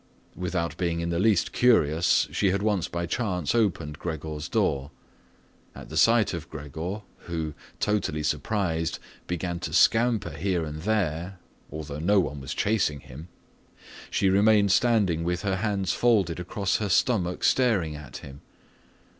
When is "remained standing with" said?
14.27-15.43